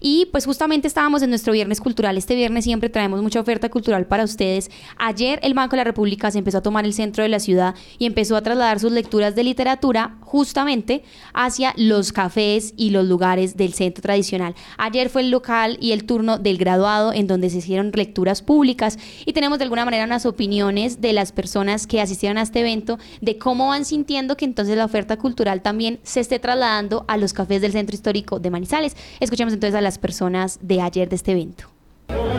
Y 0.00 0.26
pues 0.32 0.46
justamente 0.46 0.88
estábamos 0.88 1.22
en 1.22 1.28
nuestro 1.28 1.52
viernes 1.52 1.80
cultural. 1.80 2.16
Este 2.16 2.34
viernes 2.34 2.64
siempre 2.64 2.88
traemos 2.88 3.22
mucha 3.22 3.38
oferta 3.38 3.68
cultural 3.68 4.06
para 4.06 4.24
ustedes. 4.24 4.70
Ayer 4.96 5.38
el 5.42 5.52
Banco 5.52 5.72
de 5.72 5.78
la 5.78 5.84
República 5.84 6.30
se 6.30 6.38
empezó 6.38 6.58
a 6.58 6.62
tomar 6.62 6.86
el 6.86 6.94
centro 6.94 7.22
de 7.22 7.28
la 7.28 7.38
ciudad 7.38 7.74
y 7.98 8.06
empezó 8.06 8.36
a 8.36 8.42
trasladar 8.42 8.80
sus 8.80 8.92
lecturas 8.92 9.34
de 9.34 9.44
literatura 9.44 10.16
justamente 10.22 11.02
hacia 11.34 11.74
los 11.76 12.12
cafés 12.12 12.72
y 12.76 12.90
los 12.90 13.06
lugares 13.06 13.56
del 13.56 13.74
centro 13.74 14.00
tradicional. 14.00 14.54
Ayer 14.78 15.10
fue 15.10 15.22
el 15.22 15.30
local 15.30 15.76
y 15.80 15.92
el 15.92 16.04
turno 16.04 16.38
del 16.38 16.56
graduado 16.56 17.12
en 17.12 17.26
donde 17.26 17.50
se 17.50 17.58
hicieron 17.58 17.92
lecturas 17.94 18.40
públicas 18.40 18.98
y 19.26 19.32
tenemos 19.34 19.58
de 19.58 19.64
alguna 19.64 19.84
manera 19.84 20.04
unas 20.04 20.24
opiniones 20.24 21.00
de 21.00 21.12
las 21.12 21.32
personas 21.32 21.86
que 21.86 22.00
asistieron 22.00 22.38
a 22.38 22.42
este 22.42 22.60
evento 22.60 22.98
de 23.20 23.36
cómo 23.36 23.68
van 23.68 23.84
sintiendo 23.84 24.36
que 24.36 24.46
entonces 24.46 24.76
la 24.76 24.84
oferta 24.84 25.18
cultural 25.18 25.60
también 25.60 26.00
se 26.04 26.20
esté 26.20 26.38
trasladando 26.38 27.04
a 27.08 27.16
los 27.16 27.32
cafés 27.32 27.60
del 27.60 27.72
centro 27.72 27.94
histórico 27.94 28.38
de 28.38 28.50
Manizales. 28.50 28.96
Escuchemos 29.18 29.52
entonces 29.52 29.74
a 29.74 29.80
personas 29.98 30.58
de 30.62 30.80
ayer 30.80 31.08
de 31.08 31.16
este 31.16 31.32
evento. 31.32 31.64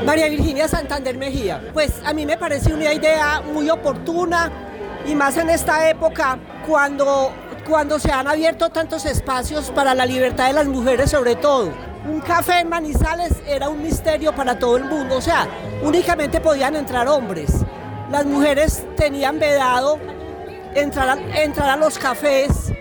María 0.05 0.27
Virginia 0.29 0.67
Santander 0.67 1.17
Mejía, 1.17 1.61
pues 1.73 2.01
a 2.05 2.13
mí 2.13 2.25
me 2.25 2.37
parece 2.37 2.73
una 2.73 2.93
idea 2.93 3.41
muy 3.53 3.69
oportuna 3.69 4.51
y 5.05 5.15
más 5.15 5.37
en 5.37 5.49
esta 5.49 5.89
época 5.89 6.39
cuando, 6.67 7.31
cuando 7.67 7.99
se 7.99 8.11
han 8.11 8.27
abierto 8.27 8.69
tantos 8.69 9.05
espacios 9.05 9.71
para 9.71 9.93
la 9.93 10.05
libertad 10.05 10.47
de 10.47 10.53
las 10.53 10.67
mujeres 10.67 11.11
sobre 11.11 11.35
todo. 11.35 11.71
Un 12.07 12.19
café 12.19 12.59
en 12.59 12.69
Manizales 12.69 13.33
era 13.47 13.69
un 13.69 13.83
misterio 13.83 14.33
para 14.33 14.57
todo 14.57 14.75
el 14.77 14.85
mundo, 14.85 15.17
o 15.17 15.21
sea, 15.21 15.47
únicamente 15.83 16.41
podían 16.41 16.75
entrar 16.75 17.07
hombres. 17.07 17.53
Las 18.09 18.25
mujeres 18.25 18.83
tenían 18.97 19.39
vedado 19.39 19.99
entrar 20.73 21.09
a, 21.09 21.41
entrar 21.43 21.69
a 21.69 21.75
los 21.75 21.99
cafés, 21.99 22.73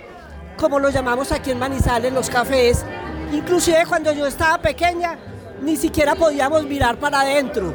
como 0.57 0.79
lo 0.79 0.89
llamamos 0.91 1.33
aquí 1.33 1.51
en 1.51 1.59
Manizales, 1.59 2.13
los 2.13 2.31
cafés. 2.31 2.85
Inclusive 3.33 3.85
cuando 3.89 4.13
yo 4.13 4.27
estaba 4.27 4.59
pequeña, 4.59 5.19
ni 5.63 5.77
siquiera 5.77 6.15
podíamos 6.15 6.65
mirar 6.65 6.97
para 6.97 7.21
adentro 7.21 7.75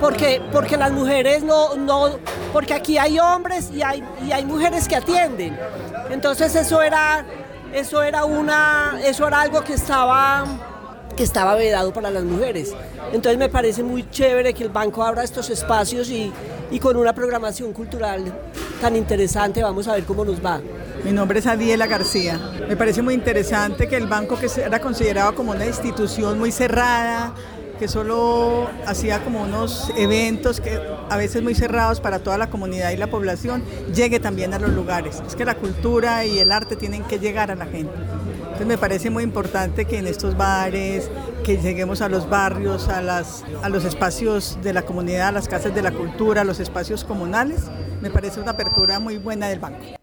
porque, 0.00 0.40
porque 0.52 0.76
las 0.76 0.92
mujeres 0.92 1.42
no, 1.42 1.74
no, 1.76 2.18
porque 2.52 2.74
aquí 2.74 2.98
hay 2.98 3.18
hombres 3.18 3.70
y 3.72 3.82
hay, 3.82 4.02
y 4.26 4.32
hay 4.32 4.44
mujeres 4.44 4.86
que 4.88 4.96
atienden. 4.96 5.58
Entonces 6.10 6.54
eso 6.54 6.82
era, 6.82 7.24
eso 7.72 8.02
era 8.02 8.24
una, 8.24 8.98
eso 9.04 9.26
era 9.26 9.40
algo 9.40 9.62
que 9.62 9.74
estaba, 9.74 10.44
que 11.16 11.22
estaba 11.22 11.54
vedado 11.54 11.92
para 11.92 12.10
las 12.10 12.24
mujeres. 12.24 12.74
Entonces 13.12 13.38
me 13.38 13.48
parece 13.48 13.82
muy 13.82 14.08
chévere 14.08 14.54
que 14.54 14.64
el 14.64 14.70
banco 14.70 15.02
abra 15.02 15.24
estos 15.24 15.50
espacios 15.50 16.08
y, 16.10 16.32
y 16.70 16.78
con 16.78 16.96
una 16.96 17.12
programación 17.12 17.72
cultural 17.72 18.32
tan 18.80 18.94
interesante, 18.94 19.62
vamos 19.62 19.88
a 19.88 19.94
ver 19.94 20.04
cómo 20.04 20.24
nos 20.24 20.44
va. 20.44 20.60
Mi 21.04 21.12
nombre 21.12 21.38
es 21.38 21.46
Adiela 21.46 21.86
García. 21.86 22.38
Me 22.68 22.76
parece 22.76 23.02
muy 23.02 23.14
interesante 23.14 23.88
que 23.88 23.96
el 23.96 24.06
banco 24.06 24.38
que 24.38 24.48
era 24.60 24.80
considerado 24.80 25.34
como 25.34 25.52
una 25.52 25.66
institución 25.66 26.38
muy 26.38 26.50
cerrada, 26.50 27.34
que 27.78 27.86
solo 27.88 28.68
hacía 28.86 29.22
como 29.22 29.42
unos 29.42 29.92
eventos 29.96 30.60
que 30.60 30.80
a 31.08 31.16
veces 31.16 31.42
muy 31.42 31.54
cerrados 31.54 32.00
para 32.00 32.18
toda 32.18 32.36
la 32.36 32.50
comunidad 32.50 32.90
y 32.90 32.96
la 32.96 33.06
población, 33.06 33.62
llegue 33.94 34.18
también 34.18 34.52
a 34.54 34.58
los 34.58 34.70
lugares. 34.70 35.22
Es 35.26 35.36
que 35.36 35.44
la 35.44 35.54
cultura 35.54 36.24
y 36.24 36.40
el 36.40 36.50
arte 36.50 36.74
tienen 36.76 37.04
que 37.04 37.18
llegar 37.18 37.50
a 37.50 37.54
la 37.54 37.66
gente. 37.66 37.92
Entonces 38.42 38.66
me 38.66 38.78
parece 38.78 39.08
muy 39.08 39.22
importante 39.22 39.84
que 39.84 39.98
en 39.98 40.08
estos 40.08 40.36
bares, 40.36 41.08
que 41.44 41.58
lleguemos 41.58 42.02
a 42.02 42.08
los 42.08 42.28
barrios, 42.28 42.88
a, 42.88 43.00
las, 43.00 43.44
a 43.62 43.68
los 43.68 43.84
espacios 43.84 44.58
de 44.62 44.72
la 44.72 44.82
comunidad, 44.82 45.28
a 45.28 45.32
las 45.32 45.48
casas 45.48 45.74
de 45.74 45.82
la 45.82 45.92
cultura, 45.92 46.40
a 46.40 46.44
los 46.44 46.58
espacios 46.58 47.04
comunales, 47.04 47.60
me 48.02 48.10
parece 48.10 48.40
una 48.40 48.50
apertura 48.50 48.98
muy 48.98 49.18
buena 49.18 49.48
del 49.48 49.60
banco. 49.60 49.97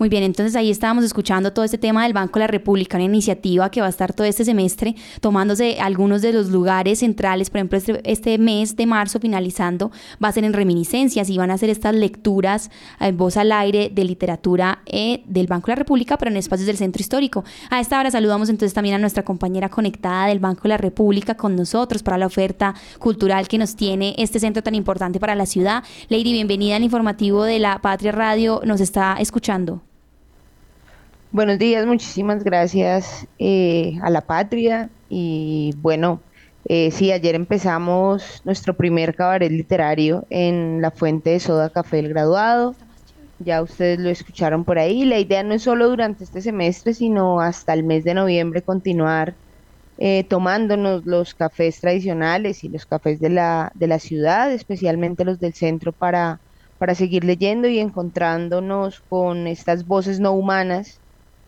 Muy 0.00 0.08
bien, 0.08 0.22
entonces 0.22 0.56
ahí 0.56 0.70
estábamos 0.70 1.04
escuchando 1.04 1.52
todo 1.52 1.62
este 1.62 1.76
tema 1.76 2.04
del 2.04 2.14
Banco 2.14 2.38
de 2.38 2.44
la 2.44 2.46
República, 2.46 2.96
una 2.96 3.04
iniciativa 3.04 3.70
que 3.70 3.82
va 3.82 3.86
a 3.86 3.90
estar 3.90 4.14
todo 4.14 4.26
este 4.26 4.46
semestre 4.46 4.96
tomándose 5.20 5.78
algunos 5.78 6.22
de 6.22 6.32
los 6.32 6.48
lugares 6.48 7.00
centrales, 7.00 7.50
por 7.50 7.58
ejemplo, 7.58 7.76
este, 7.76 8.00
este 8.10 8.38
mes 8.38 8.76
de 8.76 8.86
marzo 8.86 9.20
finalizando 9.20 9.90
va 10.24 10.28
a 10.28 10.32
ser 10.32 10.44
en 10.44 10.54
reminiscencias 10.54 11.28
y 11.28 11.36
van 11.36 11.50
a 11.50 11.54
hacer 11.54 11.68
estas 11.68 11.94
lecturas 11.94 12.70
en 12.98 13.14
voz 13.18 13.36
al 13.36 13.52
aire 13.52 13.90
de 13.92 14.04
literatura 14.04 14.80
eh, 14.86 15.22
del 15.26 15.48
Banco 15.48 15.66
de 15.66 15.72
la 15.72 15.80
República, 15.80 16.16
pero 16.16 16.30
en 16.30 16.38
espacios 16.38 16.66
del 16.66 16.78
Centro 16.78 17.02
Histórico. 17.02 17.44
A 17.68 17.78
esta 17.78 18.00
hora 18.00 18.10
saludamos 18.10 18.48
entonces 18.48 18.72
también 18.72 18.94
a 18.94 18.98
nuestra 18.98 19.22
compañera 19.22 19.68
conectada 19.68 20.28
del 20.28 20.38
Banco 20.38 20.62
de 20.62 20.70
la 20.70 20.78
República 20.78 21.34
con 21.34 21.56
nosotros 21.56 22.02
para 22.02 22.16
la 22.16 22.24
oferta 22.24 22.74
cultural 22.98 23.48
que 23.48 23.58
nos 23.58 23.76
tiene 23.76 24.14
este 24.16 24.40
centro 24.40 24.62
tan 24.62 24.74
importante 24.74 25.20
para 25.20 25.34
la 25.34 25.44
ciudad. 25.44 25.84
Lady, 26.08 26.32
bienvenida 26.32 26.76
al 26.76 26.84
informativo 26.84 27.44
de 27.44 27.58
la 27.58 27.82
Patria 27.82 28.12
Radio, 28.12 28.62
nos 28.64 28.80
está 28.80 29.16
escuchando. 29.20 29.82
Buenos 31.32 31.60
días, 31.60 31.86
muchísimas 31.86 32.42
gracias 32.42 33.28
eh, 33.38 33.96
a 34.02 34.10
la 34.10 34.26
patria 34.26 34.90
y 35.08 35.72
bueno, 35.76 36.20
eh, 36.64 36.90
sí, 36.90 37.12
ayer 37.12 37.36
empezamos 37.36 38.42
nuestro 38.44 38.76
primer 38.76 39.14
cabaret 39.14 39.50
literario 39.52 40.26
en 40.28 40.82
la 40.82 40.90
fuente 40.90 41.30
de 41.30 41.38
Soda 41.38 41.70
Café 41.70 42.00
El 42.00 42.08
Graduado. 42.08 42.74
Ya 43.38 43.62
ustedes 43.62 44.00
lo 44.00 44.10
escucharon 44.10 44.64
por 44.64 44.80
ahí. 44.80 45.04
La 45.04 45.20
idea 45.20 45.44
no 45.44 45.54
es 45.54 45.62
solo 45.62 45.88
durante 45.88 46.24
este 46.24 46.42
semestre, 46.42 46.94
sino 46.94 47.40
hasta 47.40 47.74
el 47.74 47.84
mes 47.84 48.02
de 48.02 48.14
noviembre 48.14 48.62
continuar 48.62 49.38
eh, 49.98 50.24
tomándonos 50.24 51.06
los 51.06 51.34
cafés 51.34 51.80
tradicionales 51.80 52.64
y 52.64 52.70
los 52.70 52.86
cafés 52.86 53.20
de 53.20 53.30
la, 53.30 53.70
de 53.76 53.86
la 53.86 54.00
ciudad, 54.00 54.52
especialmente 54.52 55.24
los 55.24 55.38
del 55.38 55.54
centro, 55.54 55.92
para, 55.92 56.42
para 56.78 56.96
seguir 56.96 57.22
leyendo 57.24 57.68
y 57.68 57.78
encontrándonos 57.78 59.00
con 59.02 59.46
estas 59.46 59.86
voces 59.86 60.18
no 60.18 60.32
humanas 60.32 60.99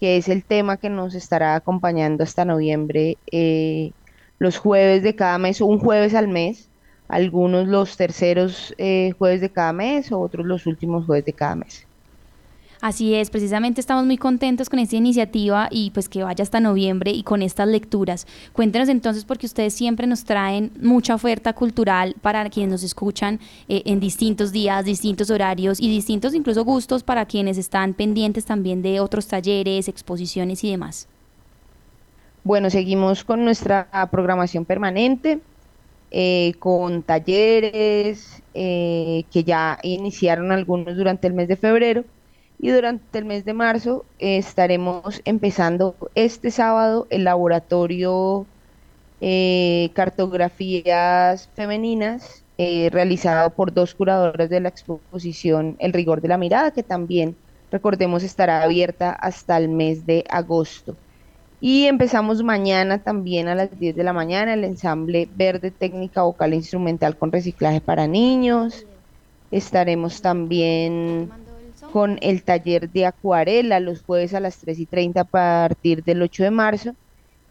que 0.02 0.16
es 0.16 0.28
el 0.28 0.44
tema 0.44 0.78
que 0.78 0.90
nos 0.90 1.14
estará 1.14 1.54
acompañando 1.54 2.24
hasta 2.24 2.44
noviembre, 2.44 3.18
eh, 3.30 3.92
los 4.40 4.58
jueves 4.58 5.04
de 5.04 5.14
cada 5.14 5.38
mes, 5.38 5.60
un 5.60 5.78
jueves 5.78 6.16
al 6.16 6.26
mes, 6.26 6.72
algunos 7.06 7.68
los 7.68 7.96
terceros 7.96 8.74
eh, 8.78 9.12
jueves 9.16 9.41
de 9.41 9.52
cada 9.52 9.72
mes, 9.72 10.10
otros 10.10 10.44
los 10.44 10.66
últimos 10.66 11.06
jueves 11.06 11.24
de 11.24 11.34
cada 11.34 11.54
mes. 11.54 11.86
Así 12.82 13.15
es, 13.15 13.31
precisamente 13.31 13.81
estamos 13.81 14.04
muy 14.06 14.16
contentos 14.16 14.69
con 14.69 14.81
esta 14.81 14.97
iniciativa 14.97 15.69
y 15.70 15.93
pues 15.93 16.09
que 16.09 16.25
vaya 16.25 16.43
hasta 16.43 16.59
noviembre 16.59 17.12
y 17.12 17.22
con 17.22 17.41
estas 17.41 17.69
lecturas. 17.69 18.26
Cuéntenos 18.53 18.88
entonces 18.88 19.25
porque 19.25 19.47
ustedes 19.47 19.72
siempre 19.72 20.09
nos 20.09 20.25
traen 20.25 20.72
mucha 20.81 21.15
oferta 21.15 21.53
cultural 21.53 22.16
para 22.21 22.50
quienes 22.50 22.72
nos 22.72 22.82
escuchan 22.82 23.38
eh, 23.69 23.82
en 23.87 24.00
distintos 24.00 24.50
días, 24.50 24.84
distintos 24.84 25.31
horarios 25.31 25.78
y 25.78 25.88
distintos 25.88 26.34
incluso 26.34 26.65
gustos 26.65 27.04
para 27.04 27.25
quienes 27.25 27.56
están 27.56 27.94
pendientes 27.94 28.47
también 28.47 28.82
de 28.82 28.98
otros 28.98 29.28
talleres, 29.28 29.87
exposiciones 29.87 30.65
y 30.65 30.72
demás. 30.72 31.06
Bueno, 32.42 32.69
seguimos 32.69 33.22
con 33.22 33.44
nuestra 33.44 33.87
programación 34.10 34.65
permanente. 34.65 35.38
Eh, 36.15 36.54
con 36.59 37.04
talleres 37.04 38.42
eh, 38.53 39.25
que 39.32 39.44
ya 39.44 39.78
iniciaron 39.82 40.53
algunos 40.53 40.97
durante 40.97 41.26
el 41.26 41.32
mes 41.32 41.48
de 41.48 41.56
febrero 41.56 42.04
y 42.62 42.70
durante 42.70 43.18
el 43.18 43.24
mes 43.24 43.44
de 43.44 43.52
marzo 43.52 44.06
eh, 44.20 44.38
estaremos 44.38 45.20
empezando 45.24 45.96
este 46.14 46.52
sábado 46.52 47.08
el 47.10 47.24
laboratorio 47.24 48.46
eh, 49.20 49.90
Cartografías 49.94 51.48
Femeninas 51.54 52.44
eh, 52.58 52.88
realizado 52.92 53.50
por 53.50 53.74
dos 53.74 53.94
curadoras 53.96 54.48
de 54.48 54.60
la 54.60 54.68
exposición 54.68 55.74
El 55.80 55.92
rigor 55.92 56.20
de 56.20 56.28
la 56.28 56.38
mirada, 56.38 56.70
que 56.70 56.84
también, 56.84 57.34
recordemos, 57.72 58.22
estará 58.22 58.62
abierta 58.62 59.10
hasta 59.10 59.56
el 59.58 59.68
mes 59.68 60.06
de 60.06 60.24
agosto. 60.30 60.96
Y 61.60 61.86
empezamos 61.86 62.44
mañana 62.44 62.98
también 62.98 63.48
a 63.48 63.56
las 63.56 63.76
10 63.76 63.96
de 63.96 64.04
la 64.04 64.12
mañana 64.12 64.54
el 64.54 64.64
ensamble 64.64 65.28
Verde 65.34 65.72
Técnica 65.72 66.22
Vocal 66.22 66.52
e 66.52 66.56
Instrumental 66.56 67.16
con 67.16 67.32
Reciclaje 67.32 67.80
para 67.80 68.06
Niños. 68.06 68.86
Estaremos 69.50 70.22
también 70.22 71.30
con 71.92 72.19
el 72.22 72.42
taller 72.42 72.91
de 72.91 73.04
acuarela 73.04 73.78
los 73.78 74.03
jueves 74.03 74.32
a 74.32 74.41
las 74.41 74.56
3 74.58 74.78
y 74.78 74.86
30 74.86 75.20
a 75.20 75.25
partir 75.25 76.03
del 76.03 76.22
8 76.22 76.44
de 76.44 76.50
marzo. 76.50 76.94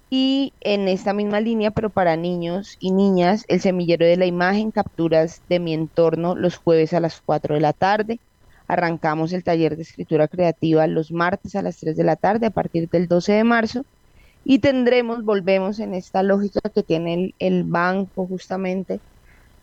Y 0.10 0.52
en 0.62 0.88
esta 0.88 1.14
misma 1.14 1.40
línea, 1.40 1.72
pero 1.72 1.90
para 1.90 2.18
niños 2.18 2.76
y 2.80 2.92
niñas, 2.92 3.46
el 3.48 3.62
semillero 3.62 4.06
de 4.06 4.18
la 4.18 4.26
imagen, 4.26 4.72
capturas 4.72 5.42
de 5.48 5.60
mi 5.60 5.74
entorno 5.74 6.36
los 6.36 6.58
jueves 6.58 6.94
a 6.94 7.00
las 7.00 7.22
4 7.22 7.56
de 7.56 7.62
la 7.62 7.72
tarde. 7.72 8.20
Arrancamos 8.68 9.32
el 9.32 9.44
taller 9.44 9.78
de 9.78 9.84
escritura 9.84 10.28
creativa 10.28 10.88
los 10.88 11.12
martes 11.12 11.56
a 11.56 11.62
las 11.62 11.78
3 11.78 11.96
de 11.96 12.04
la 12.04 12.16
tarde 12.16 12.48
a 12.48 12.52
partir 12.52 12.90
del 12.90 13.08
12 13.08 13.34
de 13.34 13.44
marzo. 13.44 13.86
Y 14.44 14.60
tendremos, 14.60 15.24
volvemos 15.24 15.80
en 15.80 15.94
esta 15.94 16.24
lógica 16.24 16.62
que 16.74 16.82
tiene 16.82 17.36
el, 17.38 17.64
banco 17.64 18.26
justamente 18.26 19.00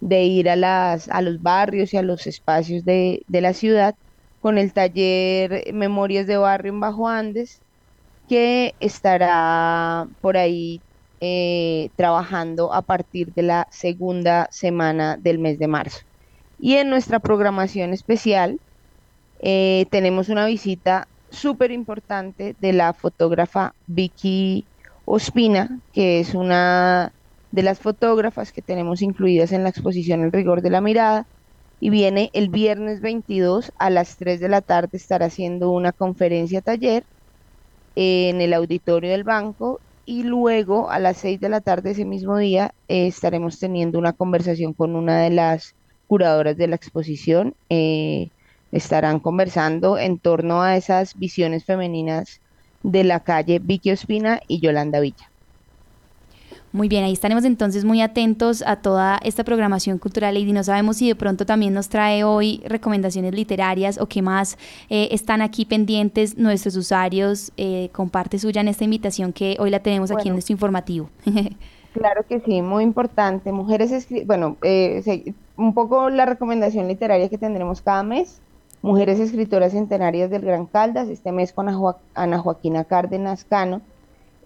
de 0.01 0.23
ir 0.23 0.49
a, 0.49 0.55
las, 0.55 1.09
a 1.09 1.21
los 1.21 1.43
barrios 1.43 1.93
y 1.93 1.97
a 1.97 2.03
los 2.03 2.29
espacios 2.29 2.85
de, 2.85 3.23
de 3.27 3.41
la 3.41 3.55
ciudad 3.55 3.97
con 4.41 4.59
el 4.59 4.73
taller 4.73 5.73
Memorias 5.73 6.27
de 6.27 6.37
Barrio 6.37 6.73
en 6.73 6.81
Bajo 6.81 7.09
Andes, 7.09 7.61
que 8.29 8.75
estará 8.81 10.07
por 10.21 10.37
ahí 10.37 10.81
eh, 11.21 11.91
trabajando 11.97 12.73
a 12.73 12.83
partir 12.83 13.33
de 13.35 13.43
la 13.43 13.67
segunda 13.71 14.49
semana 14.51 15.17
del 15.17 15.39
mes 15.39 15.59
de 15.59 15.67
marzo. 15.67 16.01
Y 16.61 16.75
en 16.75 16.91
nuestra 16.91 17.21
programación 17.21 17.93
especial 17.93 18.61
eh, 19.41 19.87
tenemos 19.91 20.29
una 20.29 20.47
visita 20.47 21.09
súper 21.31 21.71
importante 21.71 22.57
de 22.59 22.73
la 22.73 22.93
fotógrafa 22.93 23.75
Vicky 23.87 24.67
Ospina, 25.05 25.81
que 25.93 26.21
es 26.21 26.35
una 26.35 27.13
de 27.51 27.63
las 27.63 27.81
fotógrafas 27.81 28.53
que 28.53 28.63
tenemos 28.63 29.03
incluidas 29.03 29.53
en 29.53 29.63
la 29.63 29.71
exposición 29.71 30.23
El 30.23 30.33
rigor 30.33 30.63
de 30.63 30.71
la 30.71 30.81
mirada. 30.81 31.27
Y 31.81 31.91
viene 31.91 32.31
el 32.33 32.49
viernes 32.49 33.01
22 33.01 33.73
a 33.79 33.91
las 33.91 34.17
3 34.17 34.41
de 34.41 34.49
la 34.49 34.61
tarde 34.61 34.97
estar 34.97 35.23
haciendo 35.23 35.71
una 35.71 35.93
conferencia 35.93 36.61
taller 36.61 37.05
en 37.95 38.41
el 38.41 38.53
auditorio 38.53 39.11
del 39.11 39.25
banco 39.25 39.81
y 40.07 40.23
luego 40.23 40.91
a 40.91 40.99
las 40.99 41.19
6 41.19 41.41
de 41.41 41.49
la 41.49 41.61
tarde 41.61 41.91
ese 41.91 42.05
mismo 42.05 42.39
día 42.39 42.75
eh, 42.89 43.07
estaremos 43.07 43.59
teniendo 43.59 43.99
una 43.99 44.13
conversación 44.13 44.73
con 44.73 44.97
una 44.97 45.21
de 45.21 45.31
las 45.31 45.75
curadoras 46.07 46.57
de 46.57 46.67
la 46.67 46.77
exposición. 46.77 47.55
Eh, 47.69 48.31
estarán 48.73 49.21
conversando 49.21 49.99
en 49.99 50.19
torno 50.19 50.63
a 50.63 50.77
esas 50.77 51.19
visiones 51.19 51.65
femeninas 51.65 52.41
de 52.83 53.05
la 53.05 53.21
calle 53.21 53.59
Vicky 53.59 53.93
Ospina 53.93 54.41
y 54.49 54.61
Yolanda 54.61 55.01
Villa. 55.01 55.28
Muy 56.79 56.87
bien, 56.89 57.03
ahí 57.03 57.13
estaremos 57.13 57.45
entonces 57.45 57.85
muy 57.85 58.01
atentos 58.03 58.63
a 58.65 58.77
toda 58.77 59.19
esta 59.25 59.43
programación 59.43 59.99
cultural 59.99 60.37
y 60.37 60.53
no 60.53 60.63
sabemos 60.63 60.99
si 60.99 61.09
de 61.09 61.17
pronto 61.17 61.45
también 61.45 61.75
nos 61.75 61.89
trae 61.89 62.23
hoy 62.23 62.63
recomendaciones 62.67 63.35
literarias 63.35 63.99
o 63.99 64.07
qué 64.07 64.23
más 64.23 64.57
eh, 64.89 65.09
están 65.11 65.43
aquí 65.43 65.65
pendientes 65.65 66.39
nuestros 66.39 66.77
usuarios. 66.77 67.51
Eh, 67.57 67.89
comparte 67.93 68.39
suya 68.39 68.61
en 68.61 68.69
esta 68.69 68.85
invitación 68.85 69.33
que 69.33 69.57
hoy 69.59 69.71
la 69.71 69.81
tenemos 69.81 70.13
aquí 70.13 70.29
en 70.29 70.35
nuestro 70.35 70.53
informativo. 70.53 71.11
claro 71.95 72.25
que 72.29 72.39
sí, 72.39 72.63
muy 72.63 72.85
importante. 72.85 73.51
Mujeres, 73.51 74.07
bueno, 74.25 74.57
eh, 74.63 75.35
un 75.57 75.75
poco 75.75 76.11
la 76.11 76.27
recomendación 76.27 76.87
literaria 76.87 77.29
que 77.29 77.39
tendremos 77.39 77.83
cada 77.83 78.05
mes. 78.05 78.41
Mujeres 78.83 79.19
Escritoras 79.19 79.73
Centenarias 79.73 80.31
del 80.31 80.43
Gran 80.43 80.67
Caldas, 80.67 81.09
este 81.09 81.33
mes 81.33 81.53
con 81.53 81.69
Ana 82.15 82.39
Joaquina 82.39 82.85
Cárdenas 82.85 83.45
Cano, 83.45 83.81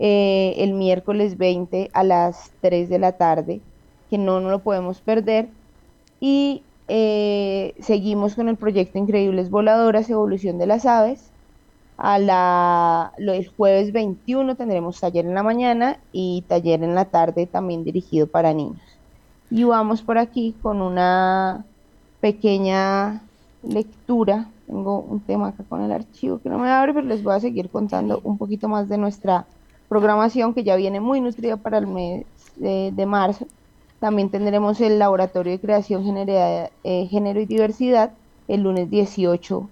eh, 0.04 0.54
el 0.58 0.72
miércoles 0.72 1.38
20 1.38 1.90
a 1.93 2.02
las 2.02 2.50
3 2.60 2.88
de 2.88 2.99
la 2.99 3.12
tarde, 3.12 3.60
que 4.10 4.19
no, 4.19 4.40
no 4.40 4.50
lo 4.50 4.58
podemos 4.58 5.00
perder. 5.00 5.49
Y 6.19 6.64
eh, 6.88 7.72
seguimos 7.78 8.34
con 8.34 8.49
el 8.49 8.56
proyecto 8.56 8.99
Increíbles 8.99 9.49
Voladoras, 9.49 10.10
Evolución 10.10 10.58
de 10.58 10.66
las 10.66 10.87
Aves. 10.87 11.31
A 11.99 12.19
la, 12.19 13.12
el 13.16 13.46
jueves 13.46 13.93
21 13.93 14.56
tendremos 14.56 14.99
taller 14.99 15.25
en 15.25 15.34
la 15.34 15.44
mañana 15.44 16.00
y 16.10 16.43
taller 16.48 16.82
en 16.82 16.96
la 16.96 17.05
tarde 17.05 17.46
también 17.46 17.84
dirigido 17.84 18.26
para 18.26 18.52
niños. 18.52 18.82
Y 19.52 19.62
vamos 19.62 20.02
por 20.02 20.19
aquí 20.19 20.56
con 20.62 20.82
una 20.82 21.64
pequeña 22.20 23.22
lectura. 23.62 24.48
Tengo 24.66 24.98
un 24.98 25.20
tema 25.20 25.48
acá 25.48 25.62
con 25.69 25.81
el 25.81 25.93
archivo 25.93 26.40
que 26.40 26.48
no 26.48 26.58
me 26.58 26.70
abre, 26.70 26.93
pero 26.93 27.06
les 27.06 27.22
voy 27.22 27.37
a 27.37 27.40
seguir 27.40 27.70
contando 27.70 28.20
un 28.25 28.37
poquito 28.37 28.66
más 28.66 28.88
de 28.88 28.98
nuestra 28.98 29.46
programación 29.93 30.55
que 30.55 30.65
ya 30.65 30.75
viene 30.75 31.00
muy 31.00 31.21
nutrida 31.21 31.59
para 31.59 31.77
el 31.77 31.87
mes 31.87 32.25
de, 32.56 33.05
marzo. 33.06 33.47
También 34.00 34.31
tendremos 34.31 34.81
el 34.81 34.99
Laboratorio 34.99 35.53
de 35.53 35.61
Creación, 35.61 36.17
eh, 36.17 36.71
Género 37.11 37.39
y 37.39 37.44
Diversidad 37.44 38.12
el 38.49 38.62
lunes 38.62 38.89
18 38.89 39.69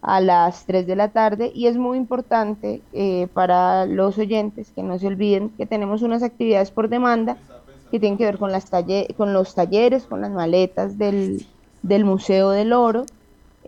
a 0.00 0.20
las 0.22 0.64
3 0.64 0.86
de 0.86 0.96
la 0.96 1.08
tarde 1.08 1.52
y 1.54 1.66
es 1.66 1.76
muy 1.76 1.98
importante 1.98 2.80
eh, 2.94 3.28
para 3.34 3.84
los 3.84 4.16
oyentes 4.16 4.70
que 4.74 4.82
no 4.82 4.98
se 4.98 5.06
olviden 5.06 5.50
que 5.50 5.66
tenemos 5.66 6.00
unas 6.00 6.22
actividades 6.22 6.70
por 6.70 6.88
demanda 6.88 7.36
que 7.90 8.00
tienen 8.00 8.16
que 8.16 8.24
ver 8.24 8.38
con, 8.38 8.50
las 8.50 8.70
con 9.18 9.34
los 9.34 9.54
talleres, 9.54 10.04
con 10.04 10.22
las 10.22 10.30
maletas 10.30 10.96
del, 10.96 11.44
del 11.82 12.06
Museo 12.06 12.52
del 12.52 12.72
Oro 12.72 13.04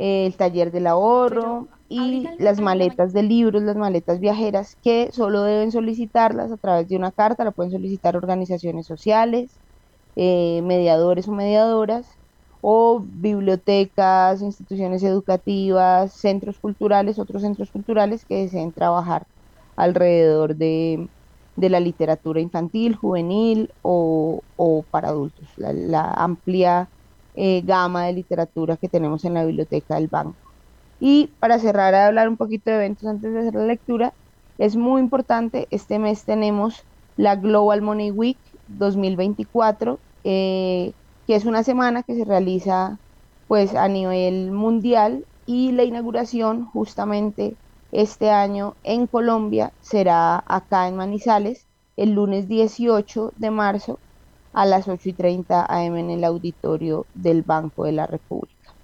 el 0.00 0.35
taller 0.37 0.73
del 0.73 0.87
ahorro 0.87 1.69
y 1.91 2.26
las 2.38 2.58
maletas 2.58 3.12
de 3.12 3.23
libros, 3.23 3.62
las 3.62 3.76
maletas 3.76 4.19
viajeras, 4.19 4.76
que 4.82 5.11
solo 5.12 5.43
deben 5.43 5.73
solicitarlas 5.73 6.50
a 6.50 6.56
través 6.56 6.88
de 6.88 6.97
una 6.97 7.12
carta, 7.12 7.44
la 7.44 7.50
pueden 7.50 7.70
solicitar 7.70 8.17
organizaciones 8.17 8.87
sociales, 8.87 9.61
eh, 10.17 10.62
mediadores 10.64 11.29
o 11.29 11.32
mediadoras, 11.32 12.06
o 12.62 13.05
bibliotecas, 13.05 14.41
instituciones 14.41 15.02
educativas, 15.02 16.14
centros 16.14 16.58
culturales, 16.61 17.19
otros 17.19 17.43
centros 17.43 17.70
culturales 17.70 18.25
que 18.25 18.37
deseen 18.37 18.73
trabajar 18.73 19.26
alrededor 19.76 20.56
de, 20.56 21.11
la 21.56 21.81
literatura 21.81 22.41
infantil, 22.41 22.97
juvenil 22.97 23.75
o, 23.82 24.43
para 24.91 25.08
adultos. 25.08 25.52
la 25.56 26.11
amplia 26.12 26.88
eh, 27.34 27.62
gama 27.64 28.06
de 28.06 28.12
literatura 28.14 28.76
que 28.76 28.88
tenemos 28.88 29.24
en 29.24 29.34
la 29.34 29.44
biblioteca 29.44 29.96
del 29.96 30.08
banco. 30.08 30.36
Y 31.00 31.28
para 31.40 31.58
cerrar 31.58 31.94
a 31.94 32.06
hablar 32.06 32.28
un 32.28 32.36
poquito 32.36 32.70
de 32.70 32.76
eventos 32.76 33.08
antes 33.08 33.32
de 33.32 33.40
hacer 33.40 33.54
la 33.54 33.66
lectura, 33.66 34.14
es 34.58 34.76
muy 34.76 35.00
importante, 35.00 35.66
este 35.70 35.98
mes 35.98 36.24
tenemos 36.24 36.84
la 37.16 37.36
Global 37.36 37.82
Money 37.82 38.10
Week 38.10 38.40
2024, 38.66 40.00
eh, 40.24 40.94
que 41.26 41.34
es 41.34 41.44
una 41.46 41.62
semana 41.62 42.02
que 42.02 42.14
se 42.14 42.24
realiza 42.24 43.00
pues 43.46 43.74
a 43.74 43.88
nivel 43.88 44.52
mundial 44.52 45.26
y 45.46 45.72
la 45.72 45.84
inauguración 45.84 46.66
justamente 46.66 47.58
este 47.90 48.30
año 48.30 48.76
en 48.84 49.06
Colombia 49.06 49.72
será 49.80 50.44
acá 50.46 50.88
en 50.88 50.96
Manizales 50.96 51.66
el 51.96 52.12
lunes 52.12 52.46
18 52.48 53.32
de 53.36 53.50
marzo 53.50 54.00
a 54.52 54.67
las 54.67 54.88
8 54.88 55.08
y 55.11 55.12
30 55.12 55.64
am 55.64 55.97
en 55.97 56.11
el 56.11 56.25
auditorio 56.25 57.06
del 57.14 57.43
Banco 57.43 57.85
de 57.85 57.93
la 57.93 58.06
República. 58.06 58.75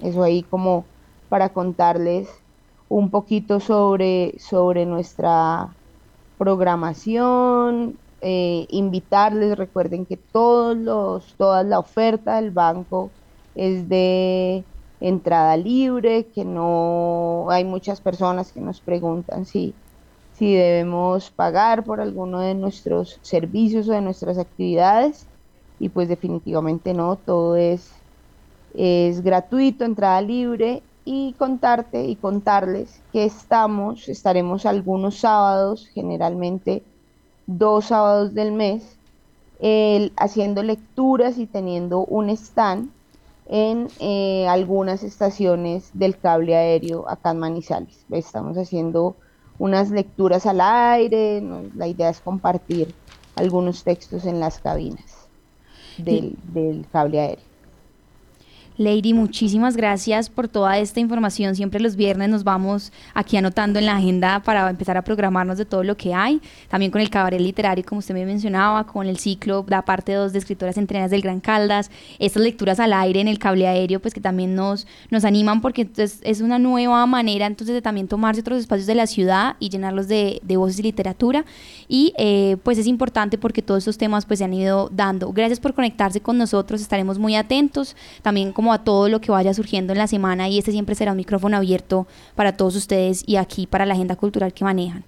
Eso 0.00 0.22
ahí 0.22 0.42
como 0.42 0.84
para 1.28 1.50
contarles 1.50 2.28
un 2.88 3.10
poquito 3.10 3.60
sobre, 3.60 4.34
sobre 4.38 4.84
nuestra 4.84 5.74
programación, 6.38 7.96
eh, 8.20 8.66
invitarles, 8.70 9.56
recuerden 9.56 10.06
que 10.06 10.16
todos 10.16 10.76
los, 10.76 11.34
toda 11.36 11.62
la 11.62 11.78
oferta 11.78 12.36
del 12.36 12.50
banco 12.50 13.10
es 13.54 13.88
de 13.88 14.64
entrada 15.00 15.56
libre, 15.56 16.26
que 16.26 16.44
no 16.44 17.46
hay 17.50 17.64
muchas 17.64 18.00
personas 18.00 18.52
que 18.52 18.60
nos 18.60 18.80
preguntan 18.80 19.46
si 19.46 19.74
si 20.42 20.56
debemos 20.56 21.30
pagar 21.30 21.84
por 21.84 22.00
alguno 22.00 22.40
de 22.40 22.56
nuestros 22.56 23.20
servicios 23.22 23.88
o 23.88 23.92
de 23.92 24.00
nuestras 24.00 24.38
actividades 24.38 25.24
y 25.78 25.88
pues 25.88 26.08
definitivamente 26.08 26.94
no, 26.94 27.14
todo 27.14 27.54
es, 27.54 27.92
es 28.74 29.22
gratuito, 29.22 29.84
entrada 29.84 30.20
libre 30.20 30.82
y 31.04 31.34
contarte 31.34 32.06
y 32.06 32.16
contarles 32.16 33.00
que 33.12 33.24
estamos, 33.24 34.08
estaremos 34.08 34.66
algunos 34.66 35.18
sábados, 35.18 35.86
generalmente 35.94 36.82
dos 37.46 37.84
sábados 37.84 38.34
del 38.34 38.50
mes, 38.50 38.96
haciendo 40.16 40.64
lecturas 40.64 41.38
y 41.38 41.46
teniendo 41.46 42.00
un 42.00 42.30
stand 42.30 42.90
en 43.46 43.86
eh, 44.00 44.48
algunas 44.48 45.04
estaciones 45.04 45.92
del 45.94 46.18
cable 46.18 46.56
aéreo 46.56 47.08
acá 47.08 47.30
en 47.30 47.38
Manizales. 47.38 48.04
Estamos 48.10 48.58
haciendo 48.58 49.14
unas 49.58 49.90
lecturas 49.90 50.46
al 50.46 50.60
aire, 50.60 51.42
la 51.74 51.88
idea 51.88 52.10
es 52.10 52.20
compartir 52.20 52.96
algunos 53.34 53.84
textos 53.84 54.26
en 54.26 54.40
las 54.40 54.60
cabinas 54.60 55.30
del, 55.96 56.36
del 56.42 56.88
cable 56.90 57.20
aéreo. 57.20 57.51
Lady, 58.78 59.12
muchísimas 59.12 59.76
gracias 59.76 60.30
por 60.30 60.48
toda 60.48 60.78
esta 60.78 60.98
información. 60.98 61.54
Siempre 61.54 61.78
los 61.78 61.94
viernes 61.94 62.30
nos 62.30 62.42
vamos 62.42 62.90
aquí 63.12 63.36
anotando 63.36 63.78
en 63.78 63.86
la 63.86 63.96
agenda 63.96 64.40
para 64.42 64.68
empezar 64.70 64.96
a 64.96 65.02
programarnos 65.02 65.58
de 65.58 65.66
todo 65.66 65.84
lo 65.84 65.96
que 65.96 66.14
hay. 66.14 66.40
También 66.68 66.90
con 66.90 67.00
el 67.00 67.10
cabaret 67.10 67.40
literario, 67.40 67.84
como 67.84 67.98
usted 67.98 68.14
me 68.14 68.24
mencionaba, 68.24 68.86
con 68.86 69.06
el 69.06 69.18
ciclo, 69.18 69.64
la 69.68 69.82
parte 69.82 70.14
2 70.14 70.32
de 70.32 70.38
escritoras 70.38 70.78
entrenadas 70.78 71.10
del 71.10 71.20
Gran 71.20 71.40
Caldas, 71.40 71.90
estas 72.18 72.42
lecturas 72.42 72.80
al 72.80 72.94
aire 72.94 73.20
en 73.20 73.28
el 73.28 73.38
cable 73.38 73.68
aéreo, 73.68 74.00
pues 74.00 74.14
que 74.14 74.20
también 74.20 74.54
nos, 74.54 74.86
nos 75.10 75.24
animan 75.24 75.60
porque 75.60 75.82
entonces 75.82 76.20
es 76.22 76.40
una 76.40 76.58
nueva 76.58 77.04
manera 77.04 77.46
entonces 77.46 77.74
de 77.74 77.82
también 77.82 78.08
tomarse 78.08 78.40
otros 78.40 78.58
espacios 78.58 78.86
de 78.86 78.94
la 78.94 79.06
ciudad 79.06 79.56
y 79.58 79.68
llenarlos 79.68 80.08
de, 80.08 80.40
de 80.42 80.56
voces 80.56 80.78
y 80.78 80.82
literatura. 80.82 81.44
Y 81.88 82.14
eh, 82.16 82.56
pues 82.62 82.78
es 82.78 82.86
importante 82.86 83.36
porque 83.36 83.60
todos 83.60 83.78
estos 83.78 83.98
temas 83.98 84.24
pues 84.24 84.38
se 84.38 84.44
han 84.44 84.54
ido 84.54 84.88
dando. 84.90 85.30
Gracias 85.32 85.60
por 85.60 85.74
conectarse 85.74 86.20
con 86.20 86.38
nosotros, 86.38 86.80
estaremos 86.80 87.18
muy 87.18 87.36
atentos. 87.36 87.96
También 88.22 88.52
como 88.62 88.72
a 88.72 88.84
todo 88.84 89.08
lo 89.08 89.20
que 89.20 89.32
vaya 89.32 89.52
surgiendo 89.54 89.92
en 89.92 89.98
la 89.98 90.06
semana 90.06 90.48
y 90.48 90.56
este 90.56 90.70
siempre 90.70 90.94
será 90.94 91.10
un 91.10 91.16
micrófono 91.16 91.56
abierto 91.56 92.06
para 92.36 92.56
todos 92.56 92.76
ustedes 92.76 93.24
y 93.26 93.34
aquí 93.34 93.66
para 93.66 93.86
la 93.86 93.94
agenda 93.94 94.14
cultural 94.14 94.52
que 94.52 94.62
manejan. 94.62 95.02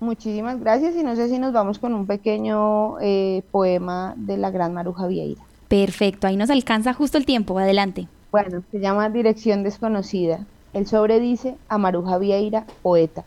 Muchísimas 0.00 0.58
gracias 0.58 0.96
y 0.96 1.04
no 1.04 1.14
sé 1.14 1.28
si 1.28 1.38
nos 1.38 1.52
vamos 1.52 1.78
con 1.78 1.94
un 1.94 2.08
pequeño 2.08 2.98
eh, 3.00 3.44
poema 3.52 4.14
de 4.16 4.36
la 4.36 4.50
gran 4.50 4.74
Maruja 4.74 5.06
Vieira. 5.06 5.40
Perfecto, 5.68 6.26
ahí 6.26 6.36
nos 6.36 6.50
alcanza 6.50 6.92
justo 6.92 7.18
el 7.18 7.24
tiempo, 7.24 7.56
adelante. 7.56 8.08
Bueno, 8.32 8.64
se 8.72 8.80
llama 8.80 9.10
Dirección 9.10 9.62
Desconocida. 9.62 10.40
El 10.72 10.88
sobre 10.88 11.20
dice 11.20 11.54
a 11.68 11.78
Maruja 11.78 12.18
Vieira, 12.18 12.66
poeta. 12.82 13.24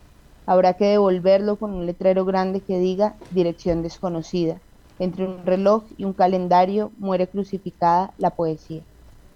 Habrá 0.48 0.74
que 0.74 0.84
devolverlo 0.84 1.55
con 1.55 1.74
un 1.74 1.86
letrero 1.86 2.25
grande 2.25 2.60
que 2.60 2.77
diga 2.77 3.15
Dirección 3.31 3.84
Desconocida. 3.84 4.58
Entre 5.00 5.25
un 5.25 5.46
reloj 5.46 5.84
y 5.98 6.03
un 6.03 6.12
calendario 6.12 6.91
muere 6.98 7.25
crucificada 7.27 8.12
la 8.17 8.31
poesía. 8.31 8.81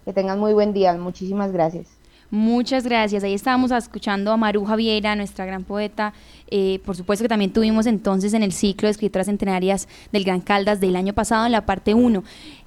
Que 0.05 0.13
tengan 0.13 0.39
muy 0.39 0.53
buen 0.53 0.73
día. 0.73 0.93
Muchísimas 0.93 1.51
gracias. 1.51 1.87
Muchas 2.29 2.83
gracias. 2.83 3.23
Ahí 3.23 3.35
estábamos 3.35 3.69
escuchando 3.71 4.31
a 4.31 4.37
Maruja 4.37 4.75
Vieira, 4.75 5.15
nuestra 5.15 5.45
gran 5.45 5.63
poeta. 5.63 6.13
Eh, 6.49 6.79
por 6.83 6.95
supuesto 6.95 7.23
que 7.23 7.29
también 7.29 7.53
tuvimos 7.53 7.85
entonces 7.85 8.33
en 8.33 8.41
el 8.41 8.53
ciclo 8.53 8.87
de 8.87 8.91
escritoras 8.91 9.27
centenarias 9.27 9.87
del 10.11 10.23
Gran 10.23 10.41
Caldas 10.41 10.79
del 10.79 10.95
año 10.95 11.13
pasado 11.13 11.45
en 11.45 11.51
la 11.51 11.67
parte 11.67 11.93
1. 11.93 12.23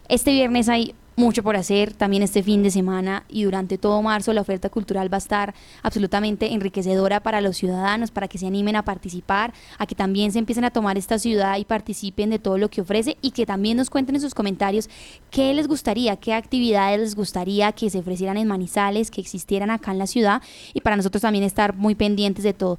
Este 0.08 0.30
viernes 0.30 0.68
hay 0.68 0.94
mucho 1.16 1.42
por 1.42 1.56
hacer 1.56 1.94
también 1.94 2.22
este 2.22 2.42
fin 2.42 2.62
de 2.62 2.70
semana 2.70 3.24
y 3.28 3.44
durante 3.44 3.78
todo 3.78 4.02
marzo 4.02 4.34
la 4.34 4.42
oferta 4.42 4.68
cultural 4.68 5.12
va 5.12 5.16
a 5.16 5.18
estar 5.18 5.54
absolutamente 5.82 6.52
enriquecedora 6.52 7.20
para 7.20 7.40
los 7.40 7.56
ciudadanos, 7.56 8.10
para 8.10 8.28
que 8.28 8.36
se 8.36 8.46
animen 8.46 8.76
a 8.76 8.84
participar, 8.84 9.54
a 9.78 9.86
que 9.86 9.94
también 9.94 10.30
se 10.30 10.38
empiecen 10.38 10.64
a 10.64 10.70
tomar 10.70 10.98
esta 10.98 11.18
ciudad 11.18 11.56
y 11.56 11.64
participen 11.64 12.28
de 12.28 12.38
todo 12.38 12.58
lo 12.58 12.68
que 12.68 12.82
ofrece 12.82 13.16
y 13.22 13.30
que 13.30 13.46
también 13.46 13.78
nos 13.78 13.88
cuenten 13.88 14.14
en 14.14 14.20
sus 14.20 14.34
comentarios 14.34 14.90
qué 15.30 15.54
les 15.54 15.68
gustaría, 15.68 16.16
qué 16.16 16.34
actividades 16.34 17.00
les 17.00 17.14
gustaría 17.14 17.72
que 17.72 17.88
se 17.88 17.98
ofrecieran 17.98 18.36
en 18.36 18.46
Manizales, 18.46 19.10
que 19.10 19.22
existieran 19.22 19.70
acá 19.70 19.92
en 19.92 19.98
la 19.98 20.06
ciudad 20.06 20.42
y 20.74 20.82
para 20.82 20.96
nosotros 20.96 21.22
también 21.22 21.44
estar 21.44 21.74
muy 21.74 21.94
pendientes 21.94 22.44
de 22.44 22.52
todo. 22.52 22.78